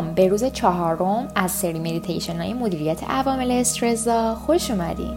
سلام. 0.00 0.14
به 0.14 0.28
روز 0.28 0.44
چهارم 0.44 1.28
از 1.34 1.50
سری 1.50 1.78
مدیتیشن 1.78 2.40
های 2.40 2.54
مدیریت 2.54 3.02
عوامل 3.10 3.50
استرزا 3.50 4.34
خوش 4.34 4.70
اومدین. 4.70 5.14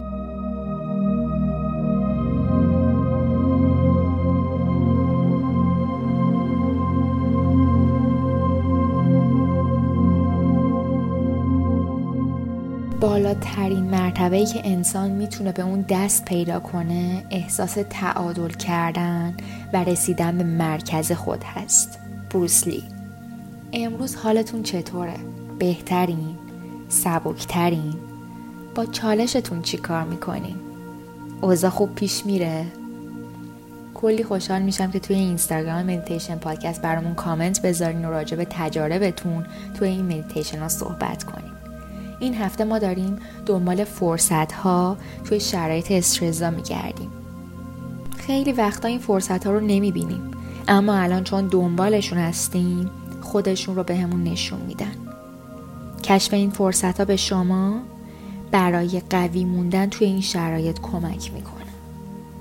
بالاترین 13.00 13.84
مرتبه 13.84 14.44
که 14.46 14.60
انسان 14.64 15.10
می‌تونه 15.10 15.52
به 15.52 15.62
اون 15.62 15.84
دست 15.88 16.24
پیدا 16.24 16.60
کنه 16.60 17.24
احساس 17.30 17.78
تعادل 17.90 18.48
کردن 18.48 19.36
و 19.72 19.84
رسیدن 19.84 20.38
به 20.38 20.44
مرکز 20.44 21.12
خود 21.12 21.44
هست. 21.44 21.98
بروسلی 22.30 22.93
امروز 23.76 24.16
حالتون 24.16 24.62
چطوره؟ 24.62 25.16
بهترین؟ 25.58 26.36
سبکترین؟ 26.88 27.94
با 28.74 28.86
چالشتون 28.86 29.62
چی 29.62 29.76
کار 29.76 30.04
می‌کنین؟ 30.04 30.56
اوضاع 31.40 31.70
خوب 31.70 31.94
پیش 31.94 32.26
میره؟ 32.26 32.66
کلی 33.94 34.24
خوشحال 34.24 34.62
میشم 34.62 34.90
که 34.90 34.98
توی 34.98 35.16
اینستاگرام 35.16 35.82
مدیتیشن 35.82 36.36
پادکست 36.36 36.82
برامون 36.82 37.14
کامنت 37.14 37.62
بذارین 37.62 38.04
و 38.04 38.10
راجع 38.10 38.36
به 38.36 38.46
تجاربتون 38.50 39.46
توی 39.78 39.88
این 39.88 40.04
مدیتیشن 40.04 40.58
ها 40.58 40.68
صحبت 40.68 41.24
کنین 41.24 41.52
این 42.20 42.34
هفته 42.34 42.64
ما 42.64 42.78
داریم 42.78 43.18
دنبال 43.46 43.84
فرصت 43.84 44.52
ها 44.52 44.96
توی 45.24 45.40
شرایط 45.40 45.90
استرس‌زا 45.90 46.50
میگردیم 46.50 47.10
خیلی 48.16 48.52
وقتا 48.52 48.88
این 48.88 48.98
فرصت 48.98 49.46
ها 49.46 49.52
رو 49.52 49.60
نمی‌بینیم 49.60 50.30
اما 50.68 50.94
الان 50.94 51.24
چون 51.24 51.46
دنبالشون 51.46 52.18
هستیم 52.18 52.90
خودشون 53.34 53.76
رو 53.76 53.82
بهمون 53.84 54.10
همون 54.10 54.24
نشون 54.24 54.60
میدن. 54.60 54.92
کشف 56.02 56.34
این 56.34 56.50
فرصت 56.50 56.98
ها 56.98 57.04
به 57.04 57.16
شما 57.16 57.80
برای 58.50 59.02
قوی 59.10 59.44
موندن 59.44 59.86
توی 59.86 60.06
این 60.06 60.20
شرایط 60.20 60.80
کمک 60.80 61.32
می‌کنه. 61.32 61.64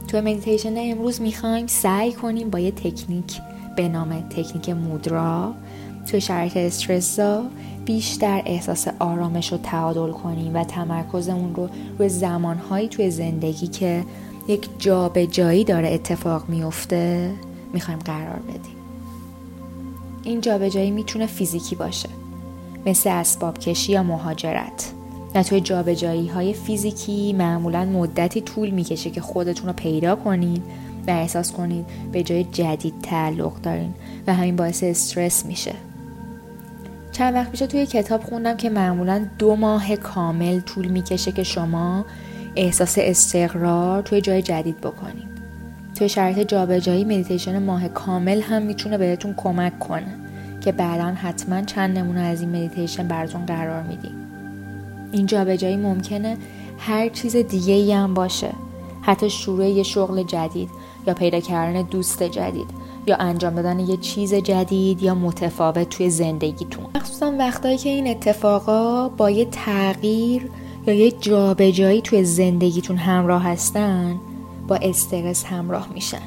توی 0.07 0.21
مدیتیشن 0.21 0.73
امروز 0.77 1.21
می‌خوایم 1.21 1.67
سعی 1.67 2.13
کنیم 2.13 2.49
با 2.49 2.59
یه 2.59 2.71
تکنیک 2.71 3.41
به 3.77 3.89
نام 3.89 4.21
تکنیک 4.29 4.69
مودرا 4.69 5.53
توی 6.11 6.21
شرایط 6.21 6.57
استرسا 6.57 7.43
بیشتر 7.85 8.41
احساس 8.45 8.87
آرامش 8.99 9.51
رو 9.51 9.57
تعادل 9.57 10.11
کنیم 10.11 10.55
و 10.55 10.63
تمرکزمون 10.63 11.55
رو 11.55 11.69
روی 11.99 12.09
زمانهایی 12.09 12.87
توی 12.87 13.11
زندگی 13.11 13.67
که 13.67 14.05
یک 14.47 14.69
جابجایی 14.79 15.63
داره 15.63 15.89
اتفاق 15.89 16.49
میفته 16.49 17.31
می‌خوایم 17.73 17.99
قرار 17.99 18.39
بدیم. 18.39 18.82
این 20.23 20.41
جابجایی 20.41 20.91
می‌تونه 20.91 21.25
فیزیکی 21.25 21.75
باشه 21.75 22.09
مثل 22.85 23.09
اسباب 23.09 23.57
کشی 23.59 23.91
یا 23.91 24.03
مهاجرت. 24.03 24.91
و 25.35 25.43
توی 25.43 25.61
جابجایی 25.61 26.27
های 26.27 26.53
فیزیکی 26.53 27.33
معمولا 27.33 27.85
مدتی 27.85 28.41
طول 28.41 28.69
می‌کشه 28.69 29.09
که 29.09 29.21
خودتون 29.21 29.67
رو 29.67 29.73
پیدا 29.73 30.15
کنید 30.15 30.63
و 31.07 31.11
احساس 31.11 31.51
کنید 31.51 31.85
به 32.11 32.23
جای 32.23 32.43
جدید 32.43 32.93
تعلق 33.03 33.61
دارین 33.61 33.93
و 34.27 34.33
همین 34.33 34.55
باعث 34.55 34.83
استرس 34.83 35.45
میشه. 35.45 35.73
چند 37.11 37.33
وقت 37.33 37.51
پیش 37.51 37.59
توی 37.59 37.85
کتاب 37.85 38.23
خوندم 38.23 38.57
که 38.57 38.69
معمولا 38.69 39.25
دو 39.39 39.55
ماه 39.55 39.95
کامل 39.95 40.59
طول 40.59 40.87
می‌کشه 40.87 41.31
که 41.31 41.43
شما 41.43 42.05
احساس 42.55 42.97
استقرار 43.01 44.01
توی 44.01 44.21
جای 44.21 44.41
جدید 44.41 44.81
بکنید 44.81 45.32
توی 45.95 46.09
شرایط 46.09 46.39
جابجایی 46.39 47.03
مدیتیشن 47.03 47.63
ماه 47.63 47.87
کامل 47.87 48.41
هم 48.41 48.61
می‌تونه 48.61 48.97
بهتون 48.97 49.33
کمک 49.37 49.79
کنه 49.79 50.15
که 50.61 50.71
بعدا 50.71 51.03
حتما 51.03 51.61
چند 51.61 51.97
نمونه 51.97 52.19
از 52.19 52.41
این 52.41 52.49
مدیتیشن 52.49 53.07
براتون 53.07 53.45
قرار 53.45 53.83
میدیم 53.83 54.11
این 55.11 55.25
جابجایی 55.25 55.75
ممکنه 55.75 56.37
هر 56.77 57.09
چیز 57.09 57.35
دیگه 57.35 57.73
ای 57.73 57.93
هم 57.93 58.13
باشه. 58.13 58.49
حتی 59.01 59.29
شروع 59.29 59.65
یه 59.65 59.83
شغل 59.83 60.23
جدید 60.23 60.69
یا 61.07 61.13
پیدا 61.13 61.39
کردن 61.39 61.81
دوست 61.81 62.23
جدید 62.23 62.67
یا 63.07 63.15
انجام 63.15 63.55
دادن 63.55 63.79
یه 63.79 63.97
چیز 63.97 64.33
جدید 64.33 65.03
یا 65.03 65.15
متفاوت 65.15 65.89
توی 65.89 66.09
زندگیتون. 66.09 66.85
مخصوصا 66.95 67.33
وقتایی 67.39 67.77
که 67.77 67.89
این 67.89 68.07
اتفاقا 68.07 69.09
با 69.09 69.29
یه 69.29 69.45
تغییر 69.45 70.49
یا 70.87 70.93
یه 70.93 71.11
جابجایی 71.11 72.01
توی 72.01 72.23
زندگیتون 72.23 72.97
همراه 72.97 73.43
هستن 73.43 74.19
با 74.67 74.75
استرس 74.75 75.45
همراه 75.45 75.93
میشن. 75.93 76.21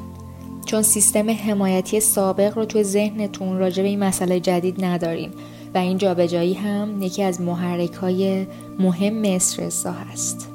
چون 0.66 0.82
سیستم 0.82 1.30
حمایتی 1.30 2.00
سابق 2.00 2.58
رو 2.58 2.64
توی 2.64 2.82
ذهنتون 2.82 3.58
راجع 3.58 3.82
به 3.82 3.88
این 3.88 3.98
مسئله 3.98 4.40
جدید 4.40 4.84
ندارین 4.84 5.30
و 5.74 5.78
این 5.78 5.98
جابجایی 5.98 6.54
هم 6.54 7.02
یکی 7.02 7.22
از 7.22 7.40
محرک 7.40 7.92
های 7.92 8.46
مهم 8.78 9.22
استرس 9.24 9.86
ها 9.86 9.92
هست. 9.92 10.48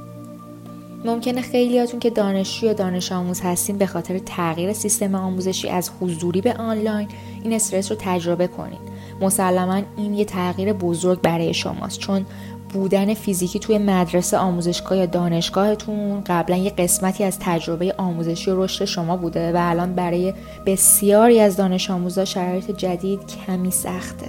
ممکنه 1.05 1.41
خیلیاتون 1.41 1.99
که 1.99 2.09
دانشجو 2.09 2.65
یا 2.65 2.73
دانش 2.73 3.11
آموز 3.11 3.41
هستین 3.41 3.77
به 3.77 3.85
خاطر 3.85 4.19
تغییر 4.19 4.73
سیستم 4.73 5.15
آموزشی 5.15 5.69
از 5.69 5.91
حضوری 6.01 6.41
به 6.41 6.53
آنلاین 6.53 7.07
این 7.43 7.53
استرس 7.53 7.91
رو 7.91 7.97
تجربه 7.99 8.47
کنین. 8.47 8.79
مسلما 9.21 9.81
این 9.97 10.13
یه 10.13 10.25
تغییر 10.25 10.73
بزرگ 10.73 11.21
برای 11.21 11.53
شماست 11.53 11.99
چون 11.99 12.25
بودن 12.73 13.13
فیزیکی 13.13 13.59
توی 13.59 13.77
مدرسه 13.77 14.37
آموزشگاه 14.37 14.97
یا 14.97 15.05
دانشگاهتون 15.05 16.23
قبلا 16.25 16.57
یه 16.57 16.69
قسمتی 16.69 17.23
از 17.23 17.39
تجربه 17.39 17.95
آموزشی 17.97 18.51
و 18.51 18.63
رشد 18.63 18.85
شما 18.85 19.17
بوده 19.17 19.53
و 19.53 19.57
الان 19.59 19.95
برای 19.95 20.33
بسیاری 20.65 21.39
از 21.39 21.57
دانش 21.57 21.89
آموزا 21.89 22.25
شرایط 22.25 22.71
جدید 22.71 23.19
کمی 23.27 23.71
سخته. 23.71 24.27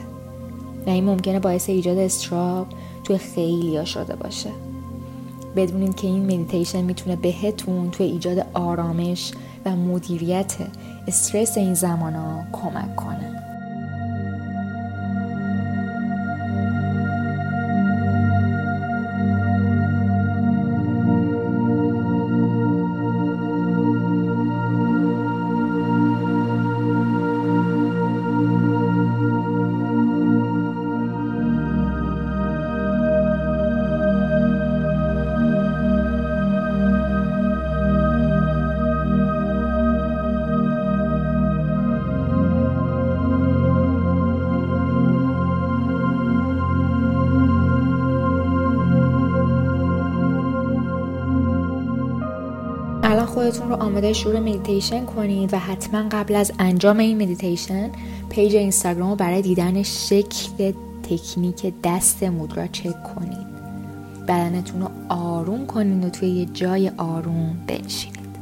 و 0.87 0.91
این 0.91 1.05
ممکنه 1.05 1.41
باعث 1.41 1.69
ایجاد 1.69 1.99
استراب 1.99 2.67
توی 3.05 3.19
خیلی 3.19 3.87
شده 3.87 4.17
باشه. 4.17 4.51
بدونین 5.57 5.93
که 5.93 6.07
این 6.07 6.25
مدیتیشن 6.25 6.81
می‌تونه 6.81 7.17
بهتون 7.17 7.91
توی 7.91 8.07
ایجاد 8.07 8.47
آرامش 8.55 9.33
و 9.65 9.77
مدیریت 9.77 10.55
استرس 11.09 11.59
این 11.59 11.75
زمان 11.75 12.15
ها 12.15 12.43
کمک 12.53 12.97
کنه. 12.97 13.32
آماده 53.93 54.13
شروع 54.13 54.39
مدیتیشن 54.39 55.05
کنید 55.05 55.55
و 55.55 55.59
حتما 55.59 56.09
قبل 56.11 56.35
از 56.35 56.53
انجام 56.59 56.99
این 56.99 57.23
مدیتیشن 57.23 57.91
page 58.31 58.57
اینستاگرام 58.57 59.11
رو 59.11 59.17
برای 59.17 59.43
دیدن 59.43 59.83
شکل 59.83 60.73
تکنیک 61.03 61.75
دست 61.85 62.23
مودرا 62.23 62.67
چک 62.67 63.05
کنید. 63.15 63.47
بدنتون 64.29 64.81
رو 64.81 64.89
آروم 65.09 65.67
کنید 65.67 66.05
و 66.05 66.11
توی 66.11 66.29
یه 66.29 66.45
جای 66.45 66.89
آروم 66.97 67.57
بنشینید. 67.67 68.37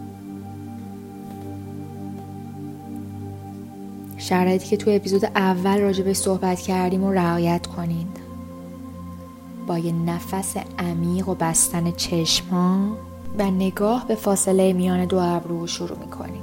شرایطی 4.16 4.68
که 4.68 4.76
توی 4.76 4.96
اپیزود 4.96 5.24
اول 5.24 5.80
راجع 5.80 6.04
بهش 6.04 6.14
صحبت 6.14 6.60
کردیم 6.60 7.04
رو 7.04 7.12
رعایت 7.12 7.66
کنید. 7.66 8.16
با 9.66 9.78
یه 9.78 9.92
نفس 9.92 10.56
عمیق 10.78 11.28
و 11.28 11.34
بستن 11.34 11.90
چشم 11.90 12.96
و 13.38 13.50
نگاه 13.50 14.08
به 14.08 14.14
فاصله 14.14 14.72
میان 14.72 15.04
دو 15.04 15.18
ابرو 15.18 15.66
شروع 15.66 15.98
می‌کنیم. 15.98 16.42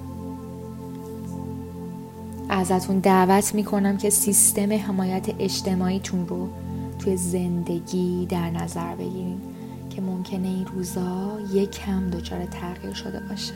ازتون 2.50 3.00
دعوت 3.00 3.56
می‌کنم 3.56 3.98
که 3.98 4.10
سیستم 4.10 4.74
حمایت 4.74 5.30
اجتماعیتون 5.40 6.28
رو 6.28 6.50
توی 7.00 7.18
زندگی 7.18 8.26
در 8.26 8.50
نظر 8.50 8.96
بگیریم 8.96 9.42
که 9.90 10.02
ممکنه 10.02 10.48
این 10.48 10.66
روزا 10.66 11.40
یک 11.54 11.72
کم 11.72 12.10
دچار 12.10 12.46
تغییر 12.46 12.94
شده 12.94 13.20
باشه. 13.30 13.54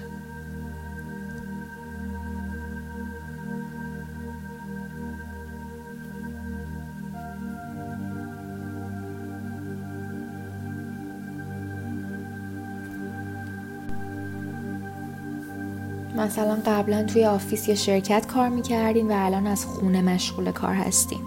مثلا 16.21 16.57
قبلا 16.65 17.03
توی 17.03 17.25
آفیس 17.25 17.67
یا 17.67 17.75
شرکت 17.75 18.27
کار 18.27 18.49
می‌کردین 18.49 19.07
و 19.07 19.13
الان 19.15 19.47
از 19.47 19.65
خونه 19.65 20.01
مشغول 20.01 20.51
کار 20.51 20.73
هستین 20.73 21.19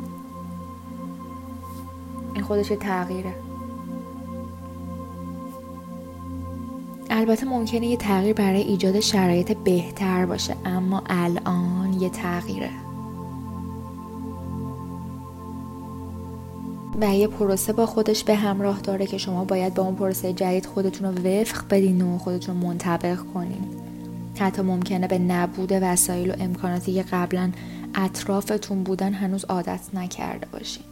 خودش 2.42 2.68
تغییره. 2.80 3.34
البته 7.10 7.46
ممکنه 7.46 7.86
یه 7.86 7.96
تغییر 7.96 8.34
برای 8.34 8.60
ایجاد 8.60 9.00
شرایط 9.00 9.52
بهتر 9.52 10.26
باشه 10.26 10.56
اما 10.64 11.02
الان 11.06 11.92
یه 11.92 12.10
تغییره. 12.10 12.70
و 17.00 17.14
یه 17.14 17.26
پروسه 17.26 17.72
با 17.72 17.86
خودش 17.86 18.24
به 18.24 18.34
همراه 18.34 18.80
داره 18.80 19.06
که 19.06 19.18
شما 19.18 19.44
باید 19.44 19.74
با 19.74 19.82
اون 19.82 19.94
پروسه 19.94 20.32
جدید 20.32 20.66
خودتون 20.66 21.08
رو 21.08 21.30
وفق 21.30 21.64
بدین 21.70 22.02
و 22.02 22.18
خودتون 22.18 22.60
رو 22.60 22.68
منطبق 22.68 23.18
کنین. 23.34 23.83
حتی 24.38 24.62
ممکنه 24.62 25.08
به 25.08 25.18
نبود 25.18 25.72
وسایل 25.72 26.30
و 26.30 26.34
امکاناتی 26.40 26.94
که 26.94 27.02
قبلا 27.02 27.52
اطرافتون 27.94 28.82
بودن 28.82 29.12
هنوز 29.12 29.44
عادت 29.44 29.80
نکرده 29.94 30.46
باشین. 30.52 30.84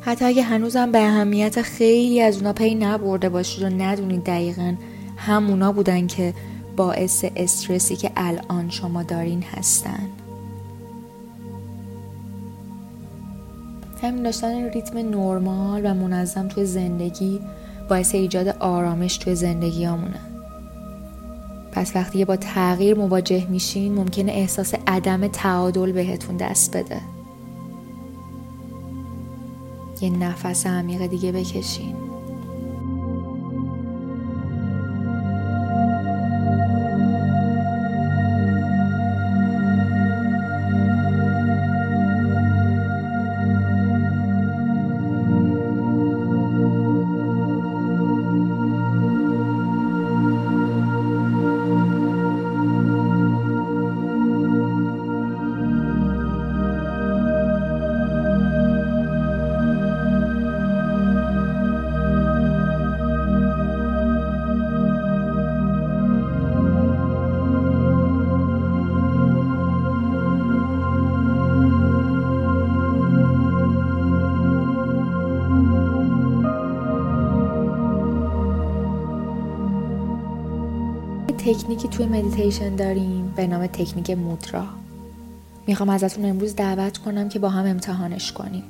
حتی 0.00 0.24
اگه 0.24 0.42
هنوزم 0.42 0.92
به 0.92 0.98
اهمیت 0.98 1.62
خیلی 1.62 2.20
از 2.20 2.36
اونا 2.36 2.52
پی 2.52 2.74
نبرده 2.74 3.28
باشید 3.28 3.64
و 3.64 3.68
ندونید 3.68 4.24
دقیقا 4.24 4.74
همونا 5.16 5.72
بودن 5.72 6.06
که 6.06 6.34
باعث 6.76 7.24
استرسی 7.36 7.96
که 7.96 8.10
الان 8.16 8.70
شما 8.70 9.02
دارین 9.02 9.42
هستن. 9.42 10.08
همین 14.02 14.22
داشتن 14.22 14.64
ریتم 14.64 14.98
نرمال 14.98 15.80
و 15.84 15.94
منظم 15.94 16.48
توی 16.48 16.64
زندگی 16.64 17.40
باعث 17.88 18.14
ایجاد 18.14 18.48
آرامش 18.48 19.16
توی 19.16 19.34
زندگی 19.34 19.84
همونه. 19.84 20.20
پس 21.72 21.96
وقتی 21.96 22.24
با 22.24 22.36
تغییر 22.36 22.98
مواجه 22.98 23.46
میشین 23.50 23.94
ممکنه 23.94 24.32
احساس 24.32 24.74
عدم 24.86 25.28
تعادل 25.28 25.92
بهتون 25.92 26.36
دست 26.36 26.76
بده 26.76 27.00
یه 30.00 30.10
نفس 30.10 30.66
عمیق 30.66 31.06
دیگه 31.06 31.32
بکشین 31.32 32.11
تکنیکی 81.54 81.88
توی 81.88 82.06
مدیتیشن 82.06 82.76
داریم 82.76 83.32
به 83.36 83.46
نام 83.46 83.66
تکنیک 83.66 84.10
مودرا. 84.10 84.64
می‌خوام 85.66 85.88
ازتون 85.88 86.24
امروز 86.24 86.56
دعوت 86.56 86.98
کنم 86.98 87.28
که 87.28 87.38
با 87.38 87.48
هم 87.48 87.66
امتحانش 87.66 88.32
کنیم. 88.32 88.62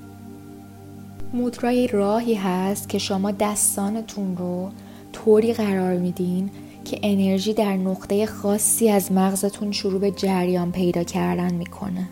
مودرا 1.32 1.72
یه 1.72 1.86
راهی 1.86 2.34
هست 2.34 2.88
که 2.88 2.98
شما 2.98 3.30
دستانتون 3.30 4.36
رو 4.36 4.70
طوری 5.12 5.52
قرار 5.52 5.96
میدین 5.96 6.50
که 6.84 6.98
انرژی 7.02 7.54
در 7.54 7.76
نقطه 7.76 8.26
خاصی 8.26 8.90
از 8.90 9.12
مغزتون 9.12 9.72
شروع 9.72 10.00
به 10.00 10.10
جریان 10.10 10.72
پیدا 10.72 11.04
کردن 11.04 11.54
می‌کنه. 11.54 12.08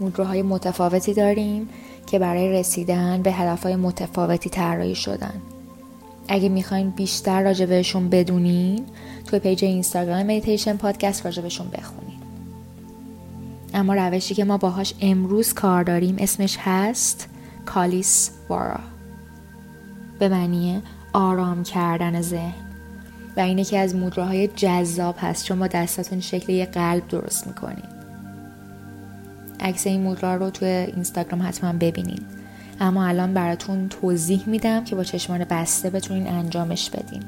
مودراهای 0.00 0.42
متفاوتی 0.42 1.14
داریم 1.14 1.68
که 2.06 2.18
برای 2.18 2.52
رسیدن 2.52 3.22
به 3.22 3.32
هدفهای 3.32 3.76
متفاوتی 3.76 4.50
طراحی 4.50 4.94
شدن. 4.94 5.34
اگه 6.32 6.48
می‌خواین 6.48 6.90
بیشتر 6.90 7.42
راجع 7.42 7.66
بهشون 7.66 8.08
بدونین 8.08 8.86
توی 9.26 9.38
page 9.38 9.64
اینستاگرام 9.64 10.22
مدیتیشن 10.22 10.76
پادکست 10.76 11.24
راجع 11.24 11.42
بهشون 11.42 11.68
بخونین. 11.68 12.18
اما 13.74 13.94
روشی 13.94 14.34
که 14.34 14.44
ما 14.44 14.56
باهاش 14.56 14.94
امروز 15.00 15.52
کار 15.54 15.84
داریم 15.84 16.16
اسمش 16.18 16.56
هست 16.60 17.28
کالیس 17.66 18.30
وارا. 18.48 18.80
به 20.18 20.28
معنی 20.28 20.82
آرام 21.12 21.62
کردن 21.62 22.22
ذهن. 22.22 22.54
و 23.36 23.40
اینه 23.40 23.64
که 23.64 23.78
از 23.78 23.94
مودراهای 23.94 24.48
جذاب 24.48 25.14
هست 25.18 25.44
چون 25.44 25.58
با 25.58 25.66
دستاتون 25.66 26.20
شکل 26.20 26.52
یه 26.52 26.66
قلب 26.66 27.08
درست 27.08 27.46
می‌کنین. 27.46 27.88
عکس 29.60 29.86
این 29.86 30.00
مودرا 30.00 30.36
رو 30.36 30.50
توی 30.50 30.68
اینستاگرام 30.68 31.42
حتما 31.42 31.72
ببینین. 31.72 32.20
اما 32.80 33.06
الان 33.06 33.34
براتون 33.34 33.88
توضیح 33.88 34.42
میدم 34.46 34.84
که 34.84 34.96
با 34.96 35.04
چشمان 35.04 35.44
بسته 35.44 35.90
بتونین 35.90 36.28
انجامش 36.28 36.90
بدین. 36.90 37.22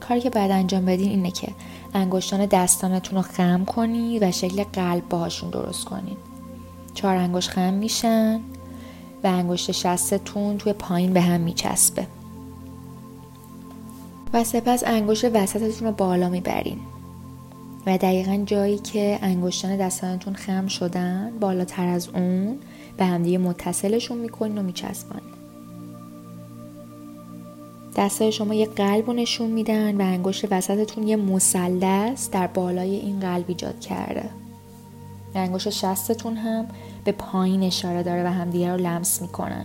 کاری 0.00 0.20
که 0.20 0.30
بعد 0.30 0.50
انجام 0.50 0.84
بدین 0.84 1.10
اینه 1.10 1.30
که 1.30 1.48
انگشتان 1.94 2.46
دستانتون 2.46 3.16
رو 3.16 3.22
خم 3.22 3.64
کنید 3.64 4.22
و 4.22 4.32
شکل 4.32 4.64
قلب 4.64 5.08
باهاشون 5.08 5.50
درست 5.50 5.84
کنید 5.84 6.16
چهار 6.94 7.16
انگشت 7.16 7.50
خم 7.50 7.74
میشن 7.74 8.40
و 9.24 9.26
انگشت 9.26 9.72
شستتون 9.72 10.58
توی 10.58 10.72
پایین 10.72 11.12
به 11.12 11.20
هم 11.20 11.40
میچسبه. 11.40 12.06
و 14.32 14.44
سپس 14.44 14.82
انگشت 14.86 15.24
وسطتون 15.24 15.88
رو 15.88 15.92
بالا 15.92 16.28
می‌برین. 16.28 16.78
و 17.86 17.98
دقیقا 17.98 18.42
جایی 18.46 18.78
که 18.78 19.18
انگشتان 19.22 19.76
دستانتون 19.76 20.34
خم 20.34 20.66
شدن 20.66 21.32
بالاتر 21.40 21.86
از 21.86 22.08
اون 22.08 22.58
به 22.96 23.04
همدیگه 23.04 23.38
متصلشون 23.38 24.18
می‌کنین 24.18 24.58
و 24.58 24.62
میچسبانین. 24.62 25.32
دستای 27.96 28.32
شما 28.32 28.54
یه 28.54 28.66
قلب 28.66 29.10
نشون 29.10 29.50
میدن 29.50 30.00
و 30.00 30.04
انگشت 30.04 30.52
وسطتون 30.52 31.08
یه 31.08 31.16
مثلث 31.16 32.30
در 32.30 32.46
بالای 32.46 32.96
این 32.96 33.20
قلب 33.20 33.44
ایجاد 33.48 33.80
کرده. 33.80 34.30
انگشت 35.34 35.70
شستتون 35.70 36.36
هم 36.36 36.66
به 37.04 37.12
پایین 37.12 37.62
اشاره 37.62 38.02
داره 38.02 38.24
و 38.24 38.26
همدیگه 38.26 38.72
رو 38.72 38.76
لمس 38.76 39.22
می‌کنن. 39.22 39.64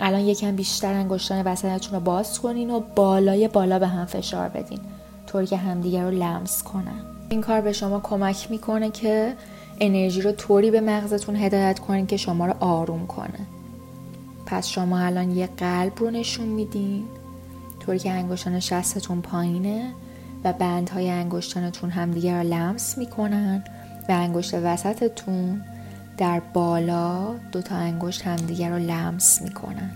الان 0.00 0.20
یکم 0.20 0.56
بیشتر 0.56 0.92
انگشتان 0.92 1.42
وسطتون 1.42 1.94
رو 1.94 2.00
باز 2.00 2.40
کنین 2.40 2.70
و 2.70 2.80
بالای 2.96 3.48
بالا 3.48 3.78
به 3.78 3.86
هم 3.86 4.06
فشار 4.06 4.48
بدین. 4.48 4.80
طوری 5.26 5.46
که 5.46 5.56
همدیگه 5.56 6.02
رو 6.02 6.10
لمس 6.10 6.62
کنن. 6.62 7.04
این 7.28 7.40
کار 7.40 7.60
به 7.60 7.72
شما 7.72 8.00
کمک 8.00 8.50
می‌کنه 8.50 8.90
که 8.90 9.34
انرژی 9.80 10.22
رو 10.22 10.32
طوری 10.32 10.70
به 10.70 10.80
مغزتون 10.80 11.36
هدایت 11.36 11.78
کنین 11.78 12.06
که 12.06 12.16
شما 12.16 12.46
رو 12.46 12.54
آروم 12.60 13.06
کنه. 13.06 13.46
پس 14.46 14.66
شما 14.66 14.98
الان 14.98 15.30
یه 15.30 15.46
قلب 15.46 15.92
رو 15.98 16.10
نشون 16.10 16.46
میدین 16.46 17.04
طوری 17.80 17.98
که 17.98 18.10
انگشتان 18.10 18.60
شستتون 18.60 19.20
پایینه 19.20 19.92
و 20.44 20.52
بندهای 20.52 21.10
انگشتانتون 21.10 21.90
همدیگه 21.90 22.36
رو 22.36 22.42
لمس 22.42 22.98
می‌کنن 22.98 23.64
و 24.08 24.12
انگشت 24.12 24.54
وسطتون 24.54 25.62
در 26.16 26.40
بالا 26.52 27.34
دو 27.52 27.62
تا 27.62 27.74
انگشت 27.74 28.26
همدیگه 28.26 28.68
رو 28.68 28.78
لمس 28.78 29.42
می‌کنن. 29.42 29.90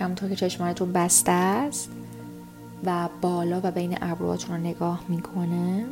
همونطور 0.00 0.28
که 0.28 0.36
چشمانتون 0.36 0.92
بسته 0.92 1.32
است 1.32 1.88
و 2.84 3.08
بالا 3.20 3.60
و 3.62 3.70
بین 3.70 3.98
ابروهاتون 4.02 4.56
رو 4.56 4.62
نگاه 4.62 5.00
می‌کنه 5.08 5.84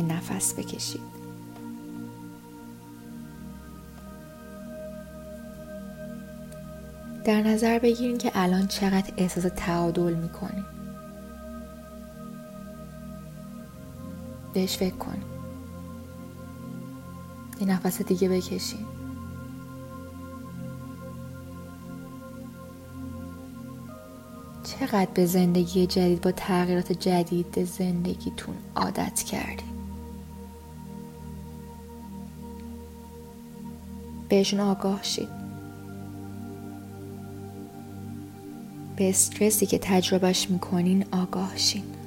یه 0.00 0.06
نفس 0.06 0.54
بکشید. 0.54 1.00
در 7.24 7.42
نظر 7.42 7.78
بگیرین 7.78 8.18
که 8.18 8.30
الان 8.34 8.66
چقدر 8.66 9.12
احساس 9.16 9.52
تعادل 9.56 10.14
می‌کنین 10.14 10.64
بهش 14.54 14.76
فکر 14.76 14.96
کن. 14.96 15.22
یه 17.60 17.66
نفس 17.66 18.02
دیگه 18.02 18.28
بکشین 18.28 18.86
چقدر 24.64 25.10
به 25.14 25.26
زندگی 25.26 25.86
جدید 25.86 26.20
با 26.20 26.32
تغییرات 26.32 26.92
جدید 26.92 27.64
زندگیتون 27.64 28.54
عادت 28.76 29.22
کردین 29.22 29.79
بهشون 34.30 34.60
آگاه 34.60 35.02
شید. 35.02 35.28
به 38.96 39.08
استرسی 39.08 39.66
که 39.66 39.78
تجربهش 39.78 40.50
می‌کنین 40.50 41.04
آگاه 41.12 41.56
شید. 41.56 42.00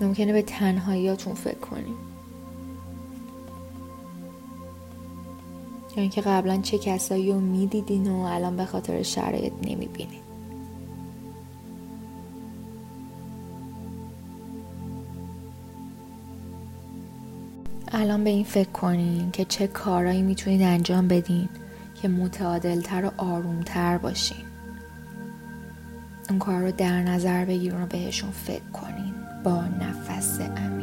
ممکنه 0.00 0.32
به 0.32 0.42
تنهاییاتون 0.42 1.34
فکر 1.34 1.58
کنیم 1.58 1.96
یعنی 5.96 6.08
که 6.08 6.20
قبلا 6.20 6.60
چه 6.62 6.78
کسایی 6.78 7.32
رو 7.32 7.40
می‌دیدین 7.40 8.10
و 8.10 8.16
الان 8.20 8.56
به 8.56 8.64
خاطر 8.64 9.02
شرایط 9.02 9.52
نمی‌بینید 9.62 10.29
الان 17.92 18.24
به 18.24 18.30
این 18.30 18.44
فکر 18.44 18.68
کنین 18.70 19.30
که 19.30 19.44
چه 19.44 19.66
کارایی 19.66 20.22
می‌تونید 20.22 20.62
انجام 20.62 21.08
بدین 21.08 21.48
که 22.02 22.08
متعادلتر 22.08 23.04
و 23.04 23.10
آرومتر 23.16 23.98
باشین. 23.98 24.44
اون 26.30 26.38
کار 26.38 26.60
رو 26.60 26.72
در 26.72 27.02
نظر 27.02 27.44
بگیرون 27.44 27.82
و 27.82 27.86
بهشون 27.86 28.30
فکر 28.30 28.70
کنین. 28.72 29.14
با 29.44 29.64
نفس 29.64 30.40
عمیق 30.40 30.79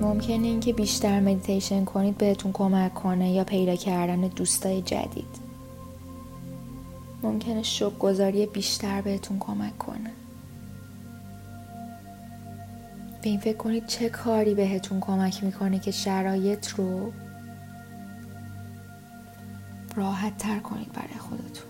ممکنه 0.00 0.46
اینکه 0.46 0.72
بیشتر 0.72 1.20
مدیتیشن 1.20 1.84
کنید 1.84 2.18
بهتون 2.18 2.52
کمک 2.52 2.94
کنه 2.94 3.32
یا 3.32 3.44
پیدا 3.44 3.76
کردن 3.76 4.20
دوستای 4.20 4.82
جدید. 4.82 5.48
ممکنه 7.22 7.62
شک 7.62 7.98
گذاری 7.98 8.46
بیشتر 8.46 9.00
بهتون 9.00 9.38
کمک 9.38 9.78
کنه. 9.78 10.10
به 13.22 13.28
این 13.28 13.40
فکر 13.40 13.56
کنید 13.56 13.86
چه 13.86 14.08
کاری 14.08 14.54
بهتون 14.54 15.00
کمک 15.00 15.44
می‌کنه 15.44 15.78
که 15.78 15.90
شرایط 15.90 16.68
رو 16.68 17.12
راحت 19.96 20.38
تر 20.38 20.58
کنید 20.58 20.92
برای 20.92 21.18
خودتون؟ 21.18 21.68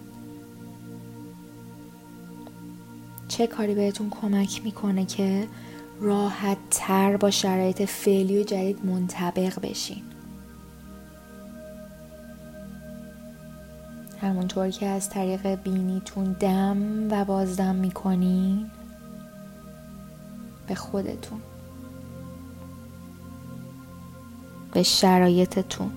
چه 3.29 3.47
کاری 3.47 3.75
بهتون 3.75 4.11
کمک 4.11 4.65
می‌کنه 4.65 5.05
که 5.05 5.47
راحت 6.01 6.59
تر 6.71 7.17
با 7.17 7.31
شرایط 7.31 7.83
فعلی 7.83 8.41
و 8.41 8.43
جدید 8.43 8.87
منطبق 8.87 9.61
بشین. 9.61 10.03
همونطور 14.21 14.71
که 14.71 14.87
از 14.87 15.11
طریق 15.11 15.55
بینیتون 15.55 16.33
دم 16.33 17.09
و 17.11 17.25
بازدم 17.25 17.75
می‌کنین 17.75 18.71
به 20.67 20.75
خودتون 20.75 21.41
به 24.73 24.83
شرایطتون 24.83 25.93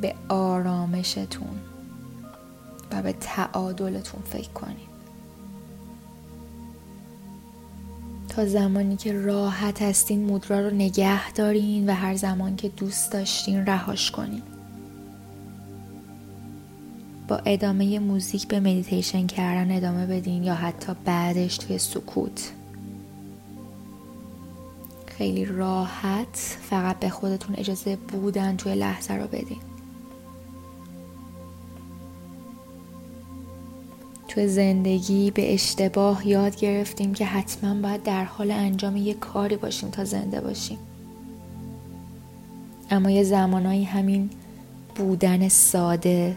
به 0.00 0.14
آرامشتون 0.28 1.60
و 2.92 3.02
به 3.02 3.12
تعادلتون 3.12 4.22
فکر 4.22 4.50
کنید 4.50 4.87
زمانی 8.46 8.96
که 8.96 9.12
راحت 9.12 9.82
هستین 9.82 10.24
مدرا 10.24 10.60
رو 10.60 10.70
نگه 10.70 11.32
دارین 11.32 11.90
و 11.90 11.92
هر 11.92 12.14
زمان 12.14 12.56
که 12.56 12.68
دوست 12.68 13.12
داشتین 13.12 13.66
رهاش 13.66 14.10
کنین. 14.10 14.42
با 17.28 17.36
ادامه 17.36 17.98
موزیک 17.98 18.48
به 18.48 18.60
مدیتیشن 18.60 19.26
کردن 19.26 19.76
ادامه 19.76 20.06
بدین 20.06 20.44
یا 20.44 20.54
حتی 20.54 20.92
بعدش 21.04 21.58
توی 21.58 21.78
سکوت. 21.78 22.52
خیلی 25.06 25.44
راحت 25.44 26.58
فقط 26.70 26.98
به 26.98 27.08
خودتون 27.08 27.56
اجازه 27.56 27.96
بودن 27.96 28.56
توی 28.56 28.74
لحظه 28.74 29.14
رو 29.14 29.26
بدین. 29.26 29.67
تو 34.38 34.46
زندگی 34.46 35.30
به 35.30 35.54
اشتباه 35.54 36.28
یاد 36.28 36.56
گرفتیم 36.56 37.14
که 37.14 37.24
حتما 37.24 37.74
باید 37.74 38.02
در 38.02 38.24
حال 38.24 38.50
انجام 38.50 38.96
یه 38.96 39.14
کاری 39.14 39.56
باشیم 39.56 39.90
تا 39.90 40.04
زنده 40.04 40.40
باشیم. 40.40 40.78
اما 42.90 43.10
یه 43.10 43.22
زمانایی 43.22 43.84
همین 43.84 44.30
بودن 44.94 45.48
ساده 45.48 46.36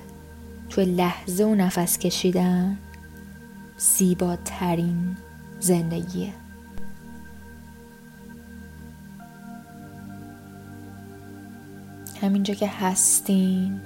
تو 0.69 0.81
لحظه 0.81 1.43
و 1.43 1.55
نفس 1.55 1.99
کشیدن 1.99 2.77
زیباترین 3.77 5.17
زندگیه. 5.59 6.33
همینجا 12.21 12.53
که 12.53 12.67
هستین 12.67 13.79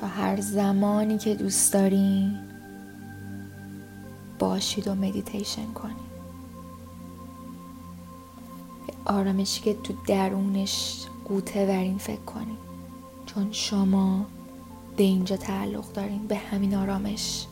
تا 0.00 0.06
هر 0.06 0.40
زمانی 0.40 1.18
که 1.18 1.34
دوست 1.34 1.72
دارین 1.72 2.38
باشید 4.38 4.88
و 4.88 4.94
مدیتیشن 4.94 5.72
کنید. 5.72 6.08
به 8.86 9.12
آرامشی 9.12 9.62
که 9.62 9.74
تو 9.74 9.94
درونش 10.06 11.06
قوطه 11.24 11.66
ورین 11.66 11.98
فکر 11.98 12.20
کنید. 12.20 12.58
چون 13.26 13.52
شما 13.52 14.26
به 14.96 15.02
اینجا 15.02 15.36
تعلق 15.36 15.92
دارین 15.92 16.26
به 16.26 16.36
همین 16.36 16.74
آرامش. 16.74 17.46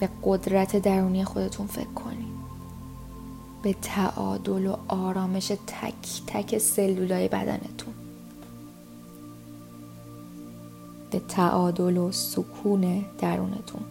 به 0.00 0.08
قدرت 0.22 0.76
درونی 0.76 1.24
خودتون 1.24 1.66
فکر 1.66 1.92
کنید. 1.92 2.40
به 3.62 3.72
تعادل 3.82 4.66
و 4.66 4.76
آرامش 4.88 5.46
تک 5.46 6.22
تک 6.26 6.58
سلولای 6.58 7.28
بدنتون. 7.28 8.09
به 11.10 11.18
تعادل 11.18 11.96
و 11.96 12.12
سکون 12.12 13.04
درونتون. 13.18 13.82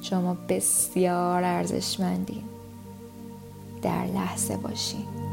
شما 0.00 0.36
بسیار 0.48 1.44
ارزشمندین. 1.44 2.44
در 3.82 4.04
لحظه 4.06 4.56
باشین. 4.56 5.23